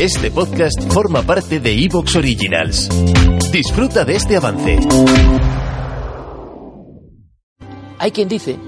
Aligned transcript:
Este 0.00 0.32
podcast 0.32 0.92
forma 0.92 1.22
parte 1.22 1.60
de 1.60 1.72
Evox 1.72 2.16
Originals. 2.16 2.88
Disfruta 3.52 4.04
de 4.04 4.16
este 4.16 4.36
avance. 4.36 4.80
Hay 8.00 8.10
quien 8.10 8.28
dice 8.28 8.58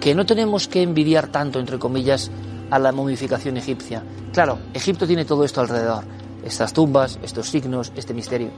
que 0.00 0.14
no 0.14 0.24
tenemos 0.24 0.68
que 0.68 0.82
envidiar 0.82 1.26
tanto, 1.26 1.58
entre 1.58 1.80
comillas, 1.80 2.30
a 2.70 2.78
la 2.78 2.92
momificación 2.92 3.56
egipcia. 3.56 4.04
Claro, 4.32 4.60
Egipto 4.74 5.08
tiene 5.08 5.24
todo 5.24 5.42
esto 5.42 5.60
alrededor, 5.60 6.04
estas 6.44 6.72
tumbas, 6.72 7.18
estos 7.20 7.48
signos, 7.48 7.92
este 7.96 8.14
misterio. 8.14 8.50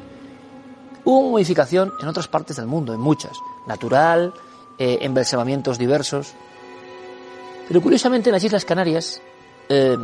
Hubo 1.05 1.31
momificación 1.31 1.92
en 2.03 2.09
otras 2.09 2.29
partes 2.29 2.56
del 2.56 2.67
mundo, 2.67 2.92
en 2.92 3.01
muchas, 3.01 3.39
natural, 3.67 4.34
eh, 4.79 4.98
embalsamamientos 5.01 5.79
diversos. 5.79 6.34
Pero 7.67 7.81
curiosamente 7.81 8.29
en 8.29 8.34
las 8.34 8.45
Islas 8.45 8.67
Canarias 8.67 9.23
eh, 9.70 9.97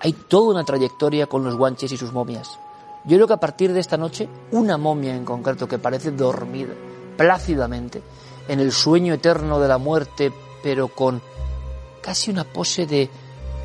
hay 0.00 0.12
toda 0.12 0.54
una 0.54 0.64
trayectoria 0.64 1.26
con 1.26 1.44
los 1.44 1.56
guanches 1.56 1.92
y 1.92 1.96
sus 1.96 2.12
momias. 2.12 2.58
Yo 3.04 3.16
creo 3.16 3.26
que 3.26 3.34
a 3.34 3.40
partir 3.40 3.72
de 3.72 3.80
esta 3.80 3.96
noche, 3.96 4.28
una 4.50 4.76
momia 4.76 5.14
en 5.14 5.24
concreto 5.24 5.68
que 5.68 5.78
parece 5.78 6.10
dormida, 6.10 6.74
plácidamente, 7.16 8.02
en 8.48 8.60
el 8.60 8.72
sueño 8.72 9.14
eterno 9.14 9.60
de 9.60 9.68
la 9.68 9.78
muerte, 9.78 10.32
pero 10.62 10.88
con 10.88 11.22
casi 12.02 12.30
una 12.30 12.44
pose 12.44 12.86
de, 12.86 13.08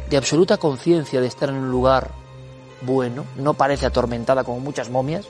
de 0.09 0.17
absoluta 0.17 0.57
conciencia 0.57 1.21
de 1.21 1.27
estar 1.27 1.49
en 1.49 1.55
un 1.55 1.71
lugar 1.71 2.21
bueno, 2.81 3.25
no 3.37 3.53
parece 3.53 3.85
atormentada 3.85 4.43
como 4.43 4.59
muchas 4.59 4.89
momias, 4.89 5.27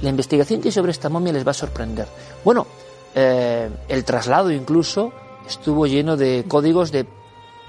la 0.00 0.08
investigación 0.08 0.60
que 0.60 0.68
hay 0.68 0.72
sobre 0.72 0.92
esta 0.92 1.08
momia 1.08 1.32
les 1.32 1.46
va 1.46 1.50
a 1.50 1.54
sorprender. 1.54 2.08
Bueno, 2.44 2.66
eh, 3.14 3.70
el 3.88 4.04
traslado 4.04 4.50
incluso 4.50 5.12
estuvo 5.46 5.86
lleno 5.86 6.16
de 6.16 6.44
códigos 6.48 6.90
de 6.90 7.06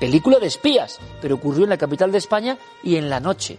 película 0.04 0.38
de 0.38 0.48
espías, 0.48 1.00
pero 1.22 1.36
ocurrió 1.36 1.64
en 1.64 1.70
la 1.70 1.78
capital 1.78 2.12
de 2.12 2.18
España 2.18 2.58
y 2.84 2.98
en 2.98 3.09
la 3.09 3.22
noche. 3.22 3.58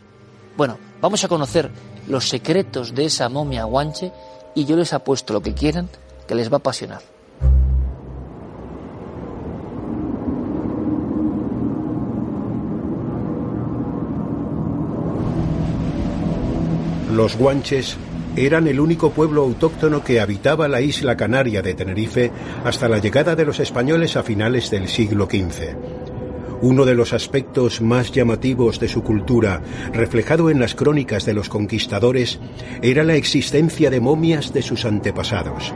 Bueno, 0.59 0.77
vamos 1.01 1.25
a 1.25 1.29
conocer 1.29 1.71
los 2.07 2.29
secretos 2.29 2.95
de 2.95 3.07
esa 3.07 3.31
momia 3.31 3.65
guanche 3.65 4.13
y 4.55 4.67
yo 4.67 4.77
les 4.77 4.93
apuesto 4.93 5.33
lo 5.33 5.41
que 5.41 5.55
quieran 5.55 5.89
que 6.29 6.35
les 6.35 6.51
va 6.51 6.57
a 6.57 6.59
apasionar. 6.59 7.01
Los 17.11 17.39
guanches 17.39 17.97
eran 18.37 18.69
el 18.69 18.81
único 18.81 19.13
pueblo 19.13 19.45
autóctono 19.45 20.05
que 20.05 20.21
habitaba 20.21 20.69
la 20.69 20.83
isla 20.83 21.17
canaria 21.17 21.63
de 21.63 21.73
Tenerife 21.73 22.31
hasta 22.67 22.87
la 22.87 22.99
llegada 22.99 23.35
de 23.35 23.47
los 23.47 23.61
españoles 23.61 24.19
a 24.19 24.23
finales 24.23 24.71
del 24.71 24.89
siglo 24.89 25.25
XV. 25.25 26.04
Uno 26.65 26.87
de 26.87 26.95
los 26.95 27.13
aspectos 27.13 27.83
más 27.83 28.11
llamativos 28.11 28.81
de 28.81 28.89
su 28.89 29.03
cultura, 29.03 29.61
reflejado 29.93 30.49
en 30.49 30.59
las 30.59 30.75
crónicas 30.75 31.27
de 31.27 31.35
los 31.35 31.51
conquistadores, 31.51 32.39
era 32.81 33.05
la 33.05 33.17
existencia 33.17 33.91
de 33.91 34.01
momias 34.01 34.55
de 34.55 34.63
sus 34.63 34.87
antepasados. 34.87 35.75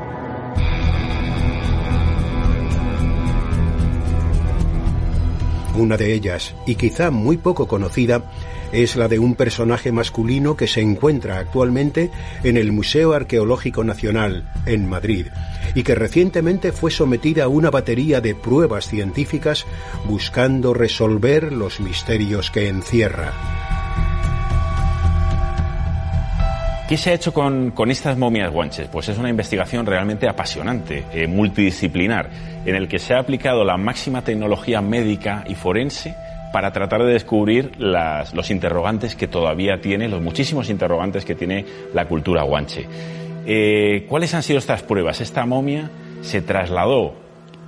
Una 5.77 5.99
de 5.99 6.15
ellas, 6.15 6.55
y 6.67 6.77
quizá 6.77 7.11
muy 7.11 7.37
poco 7.37 7.69
conocida, 7.69 8.23
es 8.73 8.97
la 8.97 9.09
de 9.09 9.19
un 9.19 9.35
personaje 9.35 9.93
masculino 9.93 10.57
que 10.57 10.67
se 10.67 10.81
encuentra 10.81 11.39
actualmente 11.39 12.11
en 12.43 12.57
el 12.57 12.73
Museo 12.73 13.13
Arqueológico 13.13 13.85
Nacional, 13.85 14.51
en 14.67 14.89
Madrid, 14.89 15.27
y 15.75 15.83
que 15.83 15.95
recientemente 15.95 16.73
fue 16.73 16.91
sometida 16.91 17.45
a 17.45 17.49
una 17.49 17.71
batería 17.71 18.21
de 18.21 18.35
pruebas 18.35 18.89
científicas 18.89 19.67
buscando 20.07 20.75
resolver 20.75 21.53
los 21.53 21.81
misterios 21.81 22.51
que 22.51 22.69
encierra. 22.69 23.33
¿Qué 26.89 26.97
se 26.97 27.11
ha 27.11 27.15
hecho 27.15 27.35
con, 27.35 27.73
con, 27.73 27.91
estas 27.91 28.17
momias 28.17 28.51
guanches? 28.51 28.89
Pues 28.89 29.11
es 29.11 29.19
una 29.19 29.29
investigación 29.29 29.85
realmente 29.85 30.27
apasionante, 30.27 31.05
eh, 31.13 31.27
multidisciplinar, 31.27 32.31
en 32.65 32.75
el 32.75 32.89
que 32.89 32.99
se 32.99 33.13
ha 33.13 33.19
aplicado 33.19 33.63
la 33.63 33.77
máxima 33.77 34.23
tecnología 34.23 34.81
médica 34.81 35.45
y 35.47 35.55
forense 35.55 36.15
para 36.53 36.73
tratar 36.73 37.03
de 37.05 37.13
descubrir 37.13 37.73
las, 37.79 38.35
los 38.35 38.51
interrogantes 38.51 39.17
que 39.17 39.29
todavía 39.29 39.81
tiene, 39.81 40.09
los 40.09 40.23
muchísimos 40.23 40.71
interrogantes 40.71 41.25
que 41.25 41.35
tiene 41.35 41.65
la 41.95 42.07
cultura 42.07 42.43
guanche. 42.43 42.87
Eh, 43.47 44.07
¿Cuáles 44.09 44.35
han 44.35 44.43
sido 44.43 44.59
estas 44.59 44.83
pruebas? 44.83 45.21
Esta 45.21 45.47
momia 45.47 45.91
se 46.21 46.43
trasladó 46.43 47.15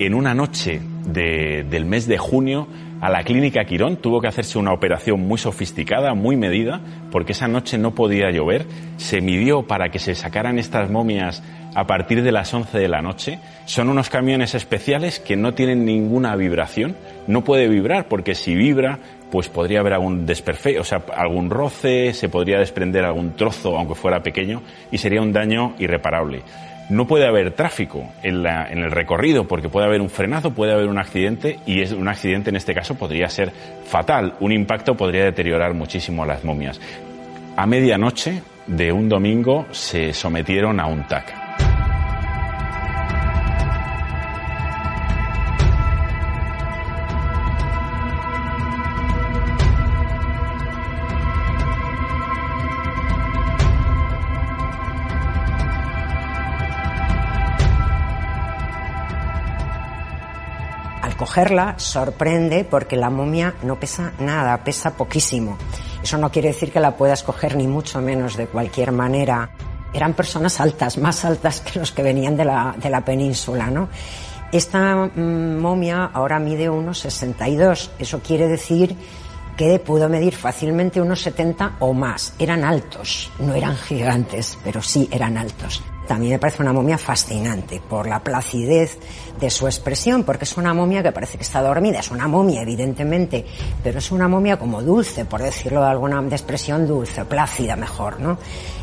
en 0.00 0.15
una 0.15 0.34
noche 0.34 0.81
de, 1.05 1.65
del 1.69 1.84
mes 1.84 2.06
de 2.06 2.16
junio 2.16 2.66
a 3.03 3.11
la 3.11 3.22
clínica 3.22 3.65
Quirón. 3.65 3.97
Tuvo 3.97 4.21
que 4.21 4.28
hacerse 4.28 4.59
una 4.59 4.72
operación 4.72 5.21
muy 5.21 5.38
sofisticada, 5.38 6.15
muy 6.15 6.37
medida, 6.37 6.81
porque 7.11 7.33
esa 7.33 7.49
noche 7.49 7.77
no 7.77 7.94
podía 7.94 8.31
llover. 8.31 8.65
Se 8.97 9.21
midió 9.21 9.66
para 9.66 9.91
que 9.91 9.99
se 9.99 10.15
sacaran 10.15 10.59
estas 10.59 10.91
momias 10.91 11.43
a 11.75 11.87
partir 11.87 12.22
de 12.22 12.33
las 12.33 12.53
11 12.53 12.78
de 12.78 12.89
la 12.89 13.03
noche. 13.03 13.41
Son 13.66 13.91
unos 13.91 14.09
camiones 14.09 14.55
especiales 14.55 15.21
que 15.21 15.37
no 15.37 15.53
tienen 15.53 15.84
ninguna 15.84 16.34
vibración. 16.34 16.97
No 17.27 17.44
puede 17.44 17.69
vibrar 17.69 18.09
porque 18.09 18.34
si 18.34 18.55
vibra, 18.55 18.99
pues 19.31 19.49
podría 19.49 19.81
haber 19.81 19.93
algún 19.93 20.25
desperfecto, 20.25 20.81
o 20.81 20.84
sea, 20.84 21.03
algún 21.15 21.50
roce, 21.50 22.15
se 22.15 22.31
podría 22.31 22.59
desprender 22.59 23.05
algún 23.05 23.37
trozo, 23.37 23.77
aunque 23.77 23.94
fuera 23.94 24.22
pequeño, 24.22 24.62
y 24.91 24.99
sería 24.99 25.21
un 25.21 25.33
daño 25.33 25.75
irreparable 25.78 26.43
no 26.91 27.06
puede 27.06 27.27
haber 27.27 27.53
tráfico 27.53 28.12
en, 28.23 28.43
la, 28.43 28.71
en, 28.71 28.78
el 28.78 28.91
recorrido 28.91 29.47
porque 29.47 29.69
puede 29.69 29.87
haber 29.87 30.01
un 30.01 30.11
frenazo, 30.11 30.53
puede 30.53 30.73
haber 30.73 30.89
un 30.89 30.99
accidente 30.99 31.59
y 31.67 31.81
es, 31.81 31.93
un 31.93 32.09
accidente 32.09 32.51
en 32.51 32.56
este 32.56 32.75
caso 32.75 32.97
podría 32.97 33.28
ser 33.28 33.53
fatal. 33.87 34.34
Un 34.41 34.53
impacto 34.53 34.97
podría 34.97 35.25
deteriorar 35.25 35.73
muchísimo 35.75 36.25
a 36.25 36.27
las 36.27 36.45
momias. 36.45 36.81
A 37.56 37.67
medianoche 37.67 38.43
de 38.67 38.93
un 38.93 39.09
domingo 39.09 39.67
se 39.71 40.12
sometieron 40.12 40.81
a 40.81 40.87
un 40.87 41.06
TAC. 41.06 41.50
Cogerla 61.20 61.75
sorprende 61.76 62.64
porque 62.64 62.97
la 62.97 63.10
momia 63.10 63.54
no 63.62 63.78
pesa 63.78 64.12
nada, 64.20 64.64
pesa 64.64 64.97
poquísimo. 64.97 65.58
Eso 66.03 66.16
no 66.16 66.32
quiere 66.32 66.48
decir 66.48 66.72
que 66.72 66.81
la 66.81 66.97
puedas 66.97 67.22
coger 67.22 67.56
ni 67.56 67.66
mucho 67.66 68.00
menos 68.00 68.38
de 68.38 68.47
cualquier 68.47 68.91
manera. 68.91 69.50
Eran 69.92 70.14
personas 70.14 70.59
altas, 70.62 70.97
más 70.97 71.26
altas 71.26 71.60
que 71.60 71.78
los 71.78 71.92
que 71.92 72.03
venían 72.03 72.38
de 72.38 72.47
la, 72.47 72.75
de 72.75 72.88
la 72.88 73.04
península, 73.04 73.66
¿no? 73.66 73.91
Esta 74.50 75.10
mmm, 75.14 75.59
momia 75.59 76.06
ahora 76.06 76.38
mide 76.38 76.70
unos 76.70 77.00
62. 77.00 77.91
Eso 77.98 78.20
quiere 78.20 78.48
decir 78.48 78.97
que 79.59 79.78
pudo 79.78 80.09
medir 80.09 80.34
fácilmente 80.34 81.03
unos 81.03 81.20
70 81.20 81.77
o 81.80 81.92
más. 81.92 82.33
Eran 82.39 82.65
altos, 82.65 83.30
no 83.41 83.53
eran 83.53 83.77
gigantes, 83.77 84.56
pero 84.65 84.80
sí 84.80 85.06
eran 85.12 85.36
altos. 85.36 85.83
También 86.10 86.33
me 86.33 86.39
parece 86.41 86.60
una 86.60 86.72
momia 86.72 86.98
fascinante 86.98 87.80
por 87.89 88.09
la 88.09 88.18
placidez 88.18 88.98
de 89.39 89.48
su 89.48 89.68
expresión, 89.68 90.24
porque 90.24 90.42
es 90.42 90.57
una 90.57 90.74
momia 90.74 91.04
que 91.04 91.12
parece 91.12 91.36
que 91.39 91.45
está 91.45 91.62
dormida. 91.62 92.01
Es 92.01 92.10
una 92.10 92.27
momia, 92.27 92.62
evidentemente, 92.62 93.47
pero 93.80 94.01
es 94.01 94.10
una 94.10 94.27
momia 94.27 94.59
como 94.59 94.83
dulce, 94.83 95.24
por 95.24 95.41
decirlo 95.41 95.83
de 95.83 95.86
alguna 95.86 96.21
expresión 96.30 96.84
dulce, 96.84 97.24
plácida 97.27 97.77
mejor, 97.77 98.18
¿no? 98.18 98.39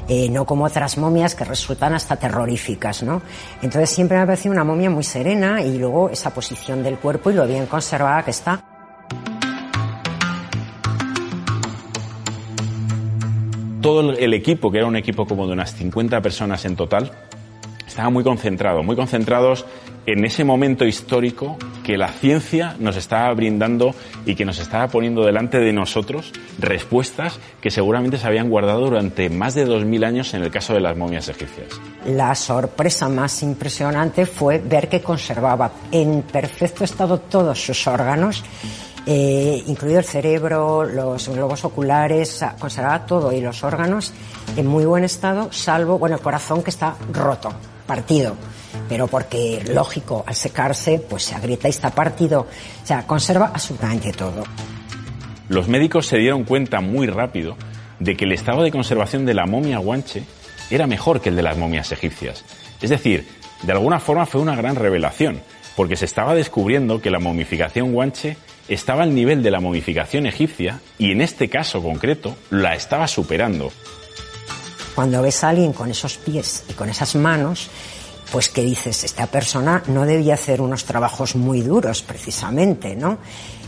Eh, 0.08 0.30
no 0.30 0.46
como 0.46 0.64
otras 0.64 0.98
momias 0.98 1.36
que 1.36 1.44
resultan 1.44 1.94
hasta 1.96 2.16
terroríficas, 2.16 3.04
¿no? 3.04 3.22
Entonces 3.62 3.90
siempre 3.90 4.16
me 4.16 4.24
ha 4.24 4.26
parecido 4.26 4.54
una 4.54 4.64
momia 4.64 4.90
muy 4.90 5.04
serena 5.04 5.62
y 5.62 5.78
luego 5.78 6.10
esa 6.10 6.30
posición 6.30 6.82
del 6.82 6.98
cuerpo 6.98 7.30
y 7.30 7.34
lo 7.34 7.46
bien 7.46 7.66
conservada 7.66 8.24
que 8.24 8.32
está. 8.32 8.64
Todo 13.82 14.12
el 14.12 14.34
equipo, 14.34 14.72
que 14.72 14.80
era 14.80 14.88
un 14.88 14.96
equipo 14.96 15.26
como 15.26 15.48
de 15.48 15.54
unas 15.54 15.76
50 15.76 16.22
personas 16.22 16.66
en 16.66 16.76
total, 16.76 17.12
estaba 17.88 18.10
muy 18.10 18.24
concentrado, 18.24 18.84
muy 18.84 18.96
concentrados 18.96 19.66
en 20.06 20.24
ese 20.24 20.44
momento 20.44 20.86
histórico 20.86 21.58
que 21.84 21.98
la 21.98 22.08
ciencia 22.08 22.76
nos 22.80 22.96
estaba 22.96 23.34
brindando 23.34 23.94
y 24.26 24.36
que 24.36 24.46
nos 24.46 24.58
estaba 24.60 24.88
poniendo 24.88 25.26
delante 25.26 25.60
de 25.60 25.74
nosotros 25.74 26.32
respuestas 26.60 27.40
que 27.62 27.72
seguramente 27.72 28.18
se 28.18 28.26
habían 28.26 28.50
guardado 28.50 28.86
durante 28.86 29.30
más 29.30 29.54
de 29.54 29.68
2.000 29.68 30.06
años 30.06 30.34
en 30.34 30.44
el 30.44 30.52
caso 30.52 30.74
de 30.74 30.80
las 30.80 30.96
momias 30.96 31.28
egipcias. 31.28 31.82
La 32.06 32.36
sorpresa 32.36 33.10
más 33.10 33.44
impresionante 33.44 34.26
fue 34.26 34.60
ver 34.60 34.88
que 34.88 35.02
conservaba 35.02 35.72
en 35.92 36.22
perfecto 36.22 36.86
estado 36.86 37.20
todos 37.20 37.60
sus 37.60 37.86
órganos 37.88 38.44
eh, 39.10 39.64
incluido 39.68 40.00
el 40.00 40.06
cerebro, 40.06 40.84
los 40.84 41.30
globos 41.30 41.64
oculares, 41.64 42.44
conservaba 42.60 43.06
todo 43.06 43.32
y 43.32 43.40
los 43.40 43.64
órganos 43.64 44.12
en 44.58 44.68
muy 44.68 44.84
buen 44.84 45.06
estado, 45.06 45.48
salvo, 45.54 45.98
bueno, 45.98 46.18
el 46.18 46.22
corazón 46.22 46.62
que 46.62 46.72
está 46.72 46.98
roto, 47.14 47.54
partido, 47.86 48.36
pero 48.90 49.08
porque, 49.08 49.64
lógico, 49.74 50.26
al 50.28 50.36
secarse, 50.36 51.00
pues 51.00 51.24
se 51.24 51.36
agrieta 51.36 51.70
y 51.70 51.72
está 51.72 51.90
partido. 51.90 52.42
O 52.42 52.86
sea, 52.86 53.08
conserva 53.08 53.52
absolutamente 53.54 54.12
todo. 54.12 54.44
Los 55.48 55.70
médicos 55.70 56.06
se 56.06 56.18
dieron 56.18 56.44
cuenta 56.44 56.82
muy 56.82 57.08
rápido 57.08 57.56
de 58.00 58.18
que 58.18 58.26
el 58.26 58.34
estado 58.34 58.62
de 58.62 58.72
conservación 58.72 59.26
de 59.26 59.34
la 59.34 59.46
momia 59.46 59.78
guanche 59.78 60.24
era 60.70 60.86
mejor 60.86 61.22
que 61.22 61.30
el 61.30 61.38
de 61.38 61.44
las 61.44 61.58
momias 61.58 61.94
egipcias. 61.94 62.44
Es 62.82 62.90
decir, 62.90 63.26
de 63.64 63.72
alguna 63.72 64.02
forma 64.02 64.26
fue 64.26 64.42
una 64.42 64.58
gran 64.58 64.76
revelación, 64.76 65.40
porque 65.78 65.96
se 65.96 66.04
estaba 66.04 66.36
descubriendo 66.36 67.02
que 67.02 67.10
la 67.10 67.20
momificación 67.20 67.94
guanche 67.94 68.36
estaba 68.68 69.04
al 69.04 69.14
nivel 69.14 69.44
de 69.44 69.52
la 69.52 69.60
momificación 69.60 70.26
egipcia 70.26 70.82
y 70.98 71.12
en 71.12 71.22
este 71.22 71.50
caso 71.50 71.82
concreto 71.82 72.36
la 72.50 72.76
estaba 72.76 73.08
superando. 73.08 73.72
Cuando 74.96 75.22
ves 75.22 75.44
a 75.44 75.50
alguien 75.50 75.74
con 75.74 75.92
esos 75.92 76.18
pies 76.18 76.64
y 76.70 76.74
con 76.74 76.90
esas 76.90 77.16
manos, 77.16 77.70
pues 78.32 78.50
que 78.50 78.64
dices, 78.64 79.04
esta 79.04 79.28
persona 79.28 79.84
no 79.88 80.06
debía 80.06 80.34
hacer 80.34 80.62
unos 80.62 80.86
trabajos 80.86 81.36
muy 81.36 81.62
duros 81.62 82.02
precisamente, 82.02 82.96
¿no? 82.96 83.20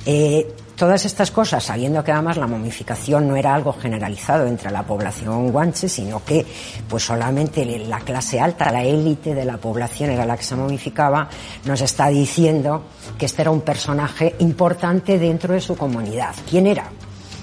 Eh, 0.05 0.47
todas 0.79 1.03
estas 1.03 1.29
cosas, 1.29 1.65
sabiendo 1.65 2.01
que 2.05 2.13
además 2.13 2.37
la 2.37 2.47
momificación 2.47 3.27
no 3.27 3.35
era 3.35 3.53
algo 3.53 3.73
generalizado 3.73 4.47
entre 4.47 4.71
la 4.71 4.83
población 4.83 5.51
guanche, 5.51 5.89
sino 5.89 6.23
que 6.23 6.45
pues 6.87 7.03
solamente 7.03 7.65
la 7.79 7.99
clase 7.99 8.39
alta, 8.39 8.71
la 8.71 8.81
élite 8.81 9.35
de 9.35 9.43
la 9.43 9.57
población 9.57 10.11
era 10.11 10.25
la 10.25 10.37
que 10.37 10.43
se 10.43 10.55
momificaba, 10.55 11.27
nos 11.65 11.81
está 11.81 12.07
diciendo 12.07 12.83
que 13.17 13.25
este 13.25 13.41
era 13.41 13.51
un 13.51 13.59
personaje 13.59 14.35
importante 14.39 15.19
dentro 15.19 15.53
de 15.53 15.59
su 15.59 15.75
comunidad. 15.75 16.33
¿Quién 16.49 16.65
era? 16.65 16.85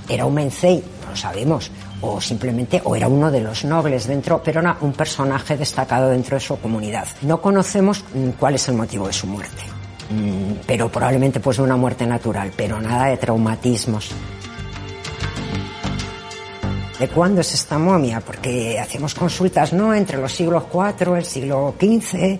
Era 0.09 0.25
un 0.25 0.33
Mencey, 0.33 0.83
no 1.05 1.11
lo 1.11 1.17
sabemos, 1.17 1.71
o 2.01 2.19
simplemente, 2.23 2.81
o 2.85 2.97
era 2.97 3.07
uno 3.07 3.31
de 3.31 3.43
los 3.43 3.67
nobles 3.67 4.07
dentro, 4.07 4.41
pero 4.43 4.61
era 4.61 4.79
un 4.81 4.95
personaje 4.95 5.59
destacado 5.59 6.09
dentro 6.09 6.37
de 6.37 6.41
su 6.41 6.59
comunidad. 6.59 7.07
No 7.21 7.43
conocemos 7.43 8.03
mm, 8.15 8.31
cuál 8.39 8.55
es 8.55 8.67
el 8.69 8.77
motivo 8.77 9.07
de 9.07 9.13
su 9.13 9.27
muerte. 9.27 9.76
Mm, 10.11 10.61
pero 10.67 10.91
probablemente 10.91 11.41
pues 11.41 11.59
una 11.59 11.77
muerte 11.77 12.07
natural, 12.07 12.53
pero 12.57 12.81
nada 12.81 13.07
de 13.07 13.17
traumatismos. 13.17 14.13
¿De 16.99 17.09
cuándo 17.09 17.43
es 17.43 17.53
esta 17.53 17.79
momia? 17.79 18.21
Porque 18.21 18.79
hacemos 18.81 19.15
consultas, 19.15 19.73
¿no? 19.75 19.93
Entre 19.95 20.17
los 20.17 20.33
siglos 20.33 20.65
IV, 20.73 21.17
el 21.17 21.25
siglo 21.25 21.75
XV. 21.79 22.39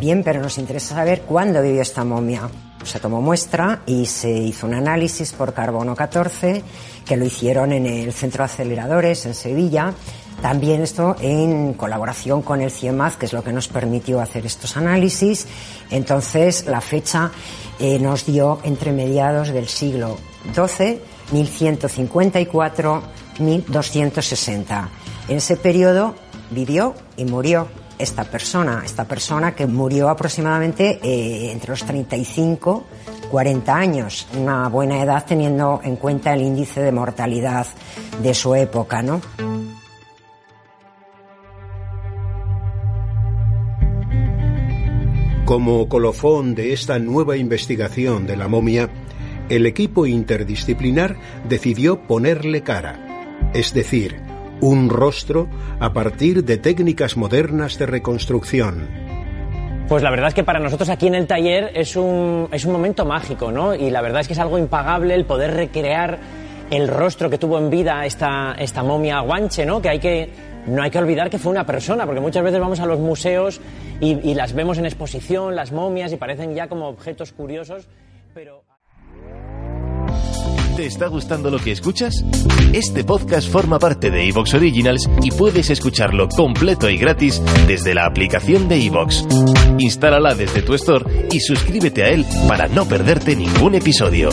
Bien, 0.00 0.22
pero 0.22 0.40
nos 0.40 0.58
interesa 0.58 0.94
saber 0.94 1.22
cuándo 1.22 1.60
vivió 1.62 1.82
esta 1.82 2.04
momia. 2.04 2.48
Se 2.84 3.00
tomó 3.00 3.20
muestra 3.20 3.82
y 3.86 4.06
se 4.06 4.30
hizo 4.30 4.66
un 4.66 4.74
análisis 4.74 5.32
por 5.32 5.52
carbono 5.52 5.96
14, 5.96 6.62
que 7.04 7.16
lo 7.16 7.24
hicieron 7.24 7.72
en 7.72 7.86
el 7.86 8.12
Centro 8.12 8.44
de 8.44 8.52
Aceleradores 8.52 9.26
en 9.26 9.34
Sevilla, 9.34 9.94
también 10.42 10.82
esto 10.82 11.14
en 11.20 11.74
colaboración 11.74 12.42
con 12.42 12.60
el 12.60 12.70
CIEMAZ, 12.72 13.16
que 13.16 13.26
es 13.26 13.32
lo 13.32 13.44
que 13.44 13.52
nos 13.52 13.68
permitió 13.68 14.20
hacer 14.20 14.44
estos 14.44 14.76
análisis. 14.76 15.46
Entonces, 15.88 16.66
la 16.66 16.80
fecha 16.80 17.30
eh, 17.78 18.00
nos 18.00 18.26
dio 18.26 18.58
entre 18.64 18.92
mediados 18.92 19.50
del 19.50 19.68
siglo 19.68 20.18
XII, 20.52 21.00
1154, 21.30 23.02
1260. 23.38 24.88
En 25.28 25.36
ese 25.36 25.56
periodo 25.56 26.16
vivió 26.50 26.94
y 27.16 27.24
murió 27.24 27.68
esta 27.96 28.24
persona, 28.24 28.82
esta 28.84 29.04
persona 29.04 29.54
que 29.54 29.66
murió 29.66 30.08
aproximadamente 30.08 30.98
eh, 31.04 31.52
entre 31.52 31.70
los 31.70 31.84
35 31.84 32.84
40 33.32 33.74
años, 33.74 34.26
una 34.36 34.68
buena 34.68 35.02
edad 35.02 35.24
teniendo 35.26 35.80
en 35.82 35.96
cuenta 35.96 36.34
el 36.34 36.42
índice 36.42 36.82
de 36.82 36.92
mortalidad 36.92 37.66
de 38.22 38.34
su 38.34 38.54
época, 38.54 39.00
¿no? 39.02 39.22
Como 45.52 45.86
colofón 45.86 46.54
de 46.54 46.72
esta 46.72 46.98
nueva 46.98 47.36
investigación 47.36 48.26
de 48.26 48.38
la 48.38 48.48
momia, 48.48 48.88
el 49.50 49.66
equipo 49.66 50.06
interdisciplinar 50.06 51.16
decidió 51.46 52.00
ponerle 52.04 52.62
cara, 52.62 53.50
es 53.52 53.74
decir, 53.74 54.18
un 54.62 54.88
rostro 54.88 55.50
a 55.78 55.92
partir 55.92 56.42
de 56.44 56.56
técnicas 56.56 57.18
modernas 57.18 57.78
de 57.78 57.84
reconstrucción. 57.84 58.88
Pues 59.88 60.02
la 60.02 60.08
verdad 60.08 60.28
es 60.28 60.34
que 60.34 60.42
para 60.42 60.58
nosotros 60.58 60.88
aquí 60.88 61.08
en 61.08 61.16
el 61.16 61.26
taller 61.26 61.70
es 61.74 61.96
un, 61.96 62.48
es 62.50 62.64
un 62.64 62.72
momento 62.72 63.04
mágico, 63.04 63.52
¿no? 63.52 63.74
Y 63.74 63.90
la 63.90 64.00
verdad 64.00 64.22
es 64.22 64.28
que 64.28 64.32
es 64.32 64.40
algo 64.40 64.56
impagable 64.56 65.14
el 65.14 65.26
poder 65.26 65.52
recrear 65.52 66.18
el 66.70 66.88
rostro 66.88 67.28
que 67.28 67.36
tuvo 67.36 67.58
en 67.58 67.68
vida 67.68 68.06
esta, 68.06 68.54
esta 68.58 68.82
momia 68.82 69.20
guanche, 69.20 69.66
¿no? 69.66 69.82
Que 69.82 69.90
hay 69.90 69.98
que 69.98 70.30
no 70.66 70.82
hay 70.82 70.90
que 70.90 70.98
olvidar 70.98 71.30
que 71.30 71.38
fue 71.38 71.52
una 71.52 71.66
persona, 71.66 72.06
porque 72.06 72.20
muchas 72.20 72.44
veces 72.44 72.60
vamos 72.60 72.80
a 72.80 72.86
los 72.86 72.98
museos 72.98 73.60
y, 74.00 74.34
las 74.34 74.52
vemos 74.52 74.78
en 74.78 74.86
exposición, 74.86 75.54
las 75.54 75.72
momias, 75.72 76.12
y 76.12 76.16
parecen 76.16 76.54
ya 76.54 76.68
como 76.68 76.88
objetos 76.88 77.32
curiosos, 77.32 77.88
pero... 78.34 78.62
¿Te 80.76 80.86
está 80.86 81.06
gustando 81.06 81.50
lo 81.50 81.58
que 81.58 81.70
escuchas? 81.70 82.24
Este 82.72 83.04
podcast 83.04 83.46
forma 83.50 83.78
parte 83.78 84.10
de 84.10 84.26
Evox 84.26 84.54
Originals 84.54 85.08
y 85.22 85.30
puedes 85.30 85.68
escucharlo 85.68 86.28
completo 86.30 86.88
y 86.88 86.96
gratis 86.96 87.42
desde 87.66 87.94
la 87.94 88.06
aplicación 88.06 88.68
de 88.68 88.86
Evox. 88.86 89.26
Instálala 89.78 90.34
desde 90.34 90.62
tu 90.62 90.72
store 90.74 91.28
y 91.30 91.40
suscríbete 91.40 92.04
a 92.04 92.08
él 92.08 92.24
para 92.48 92.68
no 92.68 92.86
perderte 92.86 93.36
ningún 93.36 93.74
episodio. 93.74 94.30